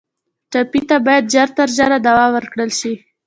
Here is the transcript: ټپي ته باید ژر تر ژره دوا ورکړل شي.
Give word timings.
ټپي 0.51 0.81
ته 0.89 0.95
باید 1.05 1.31
ژر 1.33 1.49
تر 1.57 1.69
ژره 1.77 1.97
دوا 2.07 2.25
ورکړل 2.35 2.71
شي. 2.79 2.93